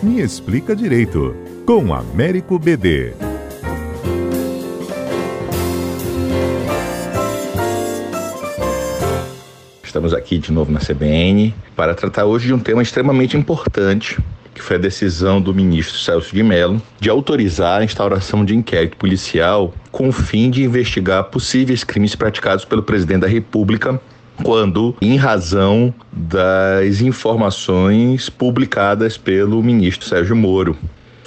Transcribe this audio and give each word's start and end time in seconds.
Me 0.00 0.20
Explica 0.20 0.76
Direito, 0.76 1.34
com 1.66 1.92
Américo 1.92 2.56
BD. 2.56 3.14
Estamos 9.82 10.14
aqui 10.14 10.38
de 10.38 10.52
novo 10.52 10.70
na 10.70 10.78
CBN 10.78 11.52
para 11.74 11.96
tratar 11.96 12.26
hoje 12.26 12.46
de 12.46 12.54
um 12.54 12.60
tema 12.60 12.80
extremamente 12.80 13.36
importante, 13.36 14.16
que 14.54 14.62
foi 14.62 14.76
a 14.76 14.78
decisão 14.78 15.40
do 15.40 15.52
ministro 15.52 15.98
Celso 15.98 16.32
de 16.32 16.44
Mello 16.44 16.80
de 17.00 17.10
autorizar 17.10 17.80
a 17.80 17.84
instauração 17.84 18.44
de 18.44 18.54
inquérito 18.54 18.96
policial 18.96 19.74
com 19.90 20.08
o 20.10 20.12
fim 20.12 20.48
de 20.48 20.62
investigar 20.62 21.24
possíveis 21.24 21.82
crimes 21.82 22.14
praticados 22.14 22.64
pelo 22.64 22.84
presidente 22.84 23.22
da 23.22 23.28
República 23.28 24.00
quando, 24.42 24.96
em 25.00 25.16
razão 25.16 25.92
das 26.12 27.00
informações 27.00 28.28
publicadas 28.28 29.16
pelo 29.16 29.62
ministro 29.62 30.06
Sérgio 30.06 30.36
Moro. 30.36 30.76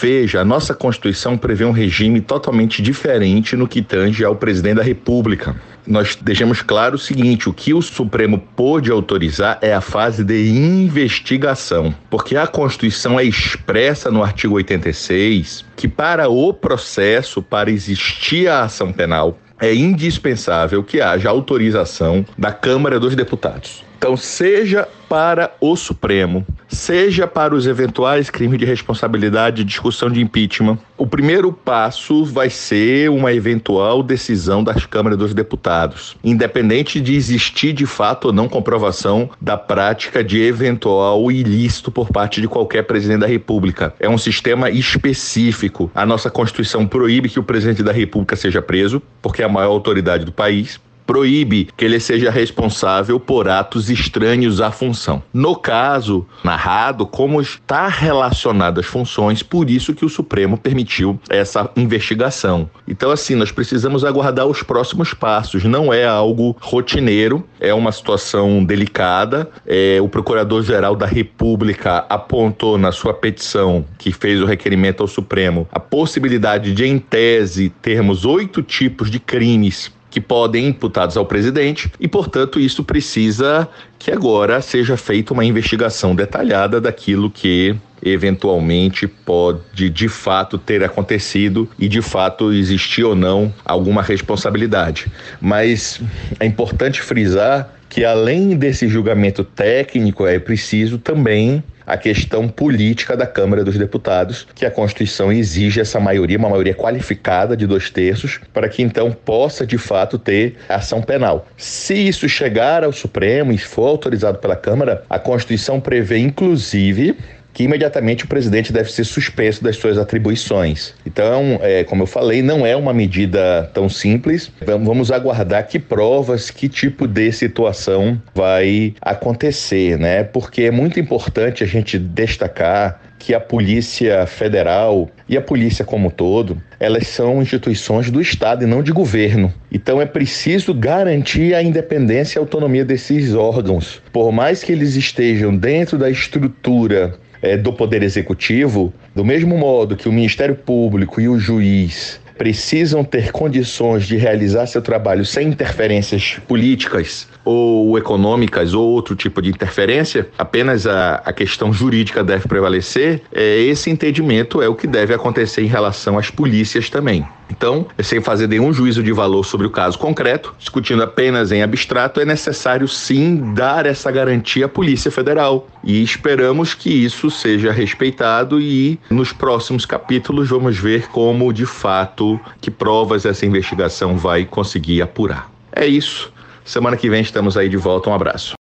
Veja, 0.00 0.42
a 0.42 0.44
nossa 0.44 0.74
Constituição 0.74 1.36
prevê 1.36 1.64
um 1.64 1.72
regime 1.72 2.20
totalmente 2.20 2.80
diferente 2.80 3.56
no 3.56 3.66
que 3.66 3.82
tange 3.82 4.24
ao 4.24 4.36
presidente 4.36 4.76
da 4.76 4.82
República. 4.82 5.56
Nós 5.84 6.16
deixamos 6.20 6.62
claro 6.62 6.94
o 6.94 6.98
seguinte: 6.98 7.48
o 7.48 7.52
que 7.52 7.74
o 7.74 7.82
Supremo 7.82 8.38
pôde 8.54 8.92
autorizar 8.92 9.58
é 9.60 9.74
a 9.74 9.80
fase 9.80 10.22
de 10.22 10.50
investigação, 10.50 11.92
porque 12.08 12.36
a 12.36 12.46
Constituição 12.46 13.18
é 13.18 13.24
expressa 13.24 14.08
no 14.08 14.22
artigo 14.22 14.54
86 14.54 15.64
que, 15.74 15.88
para 15.88 16.28
o 16.28 16.54
processo, 16.54 17.42
para 17.42 17.68
existir 17.68 18.48
a 18.48 18.64
ação 18.64 18.92
penal, 18.92 19.36
é 19.60 19.74
indispensável 19.74 20.82
que 20.82 21.00
haja 21.00 21.28
autorização 21.28 22.24
da 22.36 22.52
Câmara 22.52 22.98
dos 22.98 23.14
Deputados. 23.14 23.84
Então, 23.98 24.16
seja 24.16 24.86
para 25.08 25.52
o 25.60 25.74
Supremo, 25.74 26.46
seja 26.68 27.26
para 27.26 27.54
os 27.54 27.66
eventuais 27.66 28.28
crimes 28.28 28.58
de 28.58 28.64
responsabilidade 28.64 29.62
e 29.62 29.64
discussão 29.64 30.10
de 30.10 30.20
impeachment, 30.20 30.78
o 30.96 31.06
primeiro 31.06 31.52
passo 31.52 32.24
vai 32.24 32.50
ser 32.50 33.08
uma 33.10 33.32
eventual 33.32 34.02
decisão 34.02 34.62
das 34.62 34.84
câmaras 34.84 35.18
dos 35.18 35.32
deputados, 35.32 36.16
independente 36.22 37.00
de 37.00 37.14
existir 37.14 37.72
de 37.72 37.86
fato 37.86 38.26
ou 38.26 38.32
não 38.32 38.48
comprovação 38.48 39.30
da 39.40 39.56
prática 39.56 40.22
de 40.22 40.40
eventual 40.42 41.30
ilícito 41.32 41.90
por 41.90 42.10
parte 42.10 42.40
de 42.40 42.48
qualquer 42.48 42.82
presidente 42.82 43.20
da 43.20 43.26
República. 43.26 43.94
É 43.98 44.08
um 44.08 44.18
sistema 44.18 44.70
específico. 44.70 45.90
A 45.94 46.04
nossa 46.04 46.30
Constituição 46.30 46.86
proíbe 46.86 47.28
que 47.28 47.40
o 47.40 47.44
presidente 47.44 47.82
da 47.82 47.92
República 47.92 48.36
seja 48.36 48.60
preso, 48.60 49.00
porque 49.22 49.42
é 49.42 49.46
a 49.46 49.48
maior 49.48 49.70
autoridade 49.70 50.24
do 50.24 50.32
país 50.32 50.80
proíbe 51.08 51.70
que 51.74 51.86
ele 51.86 51.98
seja 51.98 52.30
responsável 52.30 53.18
por 53.18 53.48
atos 53.48 53.88
estranhos 53.88 54.60
à 54.60 54.70
função. 54.70 55.22
No 55.32 55.56
caso 55.56 56.26
narrado, 56.44 57.06
como 57.06 57.40
está 57.40 57.88
relacionado 57.88 58.78
às 58.78 58.84
funções, 58.84 59.42
por 59.42 59.70
isso 59.70 59.94
que 59.94 60.04
o 60.04 60.08
Supremo 60.10 60.58
permitiu 60.58 61.18
essa 61.30 61.70
investigação. 61.74 62.68
Então, 62.86 63.10
assim, 63.10 63.34
nós 63.34 63.50
precisamos 63.50 64.04
aguardar 64.04 64.46
os 64.46 64.62
próximos 64.62 65.14
passos. 65.14 65.64
Não 65.64 65.94
é 65.94 66.04
algo 66.04 66.54
rotineiro, 66.60 67.42
é 67.58 67.72
uma 67.72 67.90
situação 67.90 68.62
delicada. 68.62 69.48
É, 69.66 69.98
o 70.02 70.10
Procurador-Geral 70.10 70.94
da 70.94 71.06
República 71.06 72.04
apontou 72.10 72.76
na 72.76 72.92
sua 72.92 73.14
petição, 73.14 73.82
que 73.96 74.12
fez 74.12 74.42
o 74.42 74.44
requerimento 74.44 75.02
ao 75.02 75.08
Supremo, 75.08 75.66
a 75.72 75.80
possibilidade 75.80 76.74
de, 76.74 76.84
em 76.84 76.98
tese, 76.98 77.70
termos 77.80 78.26
oito 78.26 78.62
tipos 78.62 79.10
de 79.10 79.18
crimes 79.18 79.90
que 80.10 80.20
podem 80.20 80.68
imputados 80.68 81.16
ao 81.16 81.26
presidente 81.26 81.90
e, 82.00 82.08
portanto, 82.08 82.58
isso 82.58 82.82
precisa 82.82 83.68
que 83.98 84.10
agora 84.10 84.60
seja 84.60 84.96
feita 84.96 85.32
uma 85.32 85.44
investigação 85.44 86.14
detalhada 86.14 86.80
daquilo 86.80 87.30
que 87.30 87.76
eventualmente 88.02 89.06
pode 89.06 89.90
de 89.90 90.08
fato 90.08 90.56
ter 90.56 90.84
acontecido 90.84 91.68
e 91.78 91.88
de 91.88 92.00
fato 92.00 92.52
existir 92.52 93.04
ou 93.04 93.14
não 93.14 93.52
alguma 93.64 94.02
responsabilidade. 94.02 95.10
Mas 95.40 96.00
é 96.38 96.46
importante 96.46 97.02
frisar 97.02 97.74
que 97.88 98.04
além 98.04 98.56
desse 98.56 98.86
julgamento 98.86 99.42
técnico 99.42 100.26
é 100.26 100.38
preciso 100.38 100.98
também 100.98 101.62
a 101.88 101.96
questão 101.96 102.46
política 102.46 103.16
da 103.16 103.26
Câmara 103.26 103.64
dos 103.64 103.78
Deputados, 103.78 104.46
que 104.54 104.66
a 104.66 104.70
Constituição 104.70 105.32
exige 105.32 105.80
essa 105.80 105.98
maioria, 105.98 106.36
uma 106.36 106.50
maioria 106.50 106.74
qualificada 106.74 107.56
de 107.56 107.66
dois 107.66 107.88
terços, 107.88 108.38
para 108.52 108.68
que 108.68 108.82
então 108.82 109.10
possa 109.10 109.66
de 109.66 109.78
fato 109.78 110.18
ter 110.18 110.56
ação 110.68 111.00
penal. 111.00 111.46
Se 111.56 111.94
isso 111.94 112.28
chegar 112.28 112.84
ao 112.84 112.92
Supremo 112.92 113.52
e 113.52 113.58
for 113.58 113.88
autorizado 113.88 114.38
pela 114.38 114.54
Câmara, 114.54 115.02
a 115.08 115.18
Constituição 115.18 115.80
prevê 115.80 116.18
inclusive 116.18 117.16
que 117.58 117.64
imediatamente 117.64 118.24
o 118.24 118.28
presidente 118.28 118.72
deve 118.72 118.88
ser 118.92 119.02
suspenso 119.02 119.64
das 119.64 119.74
suas 119.74 119.98
atribuições. 119.98 120.94
Então, 121.04 121.58
é, 121.60 121.82
como 121.82 122.04
eu 122.04 122.06
falei, 122.06 122.40
não 122.40 122.64
é 122.64 122.76
uma 122.76 122.94
medida 122.94 123.68
tão 123.74 123.88
simples. 123.88 124.48
Vamos 124.64 125.10
aguardar 125.10 125.66
que 125.66 125.76
provas, 125.76 126.52
que 126.52 126.68
tipo 126.68 127.08
de 127.08 127.32
situação 127.32 128.22
vai 128.32 128.94
acontecer, 129.00 129.98
né? 129.98 130.22
Porque 130.22 130.62
é 130.62 130.70
muito 130.70 131.00
importante 131.00 131.64
a 131.64 131.66
gente 131.66 131.98
destacar 131.98 133.00
que 133.18 133.34
a 133.34 133.40
Polícia 133.40 134.24
Federal 134.26 135.10
e 135.28 135.36
a 135.36 135.42
polícia 135.42 135.84
como 135.84 136.06
um 136.06 136.10
todo, 136.10 136.62
elas 136.78 137.08
são 137.08 137.42
instituições 137.42 138.08
do 138.08 138.20
Estado 138.20 138.62
e 138.62 138.66
não 138.68 138.84
de 138.84 138.92
governo. 138.92 139.52
Então 139.72 140.00
é 140.00 140.06
preciso 140.06 140.72
garantir 140.72 141.54
a 141.54 141.62
independência 141.62 142.38
e 142.38 142.40
autonomia 142.40 142.84
desses 142.84 143.34
órgãos. 143.34 144.00
Por 144.12 144.30
mais 144.30 144.62
que 144.62 144.70
eles 144.70 144.94
estejam 144.94 145.56
dentro 145.56 145.98
da 145.98 146.08
estrutura 146.08 147.18
é, 147.42 147.56
do 147.56 147.72
Poder 147.72 148.02
Executivo, 148.02 148.92
do 149.14 149.24
mesmo 149.24 149.56
modo 149.56 149.96
que 149.96 150.08
o 150.08 150.12
Ministério 150.12 150.54
Público 150.54 151.20
e 151.20 151.28
o 151.28 151.38
juiz 151.38 152.20
precisam 152.38 153.02
ter 153.02 153.32
condições 153.32 154.06
de 154.06 154.16
realizar 154.16 154.66
seu 154.66 154.80
trabalho 154.80 155.24
sem 155.24 155.48
interferências 155.48 156.38
políticas 156.46 157.26
ou 157.44 157.98
econômicas 157.98 158.72
ou 158.74 158.88
outro 158.88 159.16
tipo 159.16 159.42
de 159.42 159.50
interferência, 159.50 160.28
apenas 160.38 160.86
a, 160.86 161.16
a 161.24 161.32
questão 161.32 161.72
jurídica 161.72 162.22
deve 162.22 162.46
prevalecer, 162.46 163.22
é, 163.32 163.58
esse 163.58 163.90
entendimento 163.90 164.62
é 164.62 164.68
o 164.68 164.76
que 164.76 164.86
deve 164.86 165.12
acontecer 165.12 165.62
em 165.62 165.66
relação 165.66 166.16
às 166.16 166.30
polícias 166.30 166.88
também. 166.88 167.26
Então, 167.50 167.86
sem 168.02 168.20
fazer 168.20 168.46
nenhum 168.46 168.72
juízo 168.72 169.02
de 169.02 169.12
valor 169.12 169.44
sobre 169.44 169.66
o 169.66 169.70
caso 169.70 169.98
concreto, 169.98 170.54
discutindo 170.58 171.02
apenas 171.02 171.50
em 171.50 171.62
abstrato, 171.62 172.20
é 172.20 172.24
necessário 172.24 172.86
sim 172.86 173.54
dar 173.54 173.86
essa 173.86 174.10
garantia 174.10 174.66
à 174.66 174.68
Polícia 174.68 175.10
Federal. 175.10 175.66
E 175.82 176.02
esperamos 176.02 176.74
que 176.74 176.90
isso 176.90 177.30
seja 177.30 177.72
respeitado 177.72 178.60
e 178.60 178.98
nos 179.10 179.32
próximos 179.32 179.86
capítulos 179.86 180.48
vamos 180.48 180.76
ver 180.76 181.08
como 181.08 181.52
de 181.52 181.66
fato 181.66 182.38
que 182.60 182.70
provas 182.70 183.24
essa 183.24 183.46
investigação 183.46 184.16
vai 184.16 184.44
conseguir 184.44 185.02
apurar. 185.02 185.50
É 185.72 185.86
isso. 185.86 186.32
Semana 186.64 186.96
que 186.96 187.08
vem 187.08 187.22
estamos 187.22 187.56
aí 187.56 187.68
de 187.68 187.76
volta. 187.76 188.10
Um 188.10 188.14
abraço. 188.14 188.57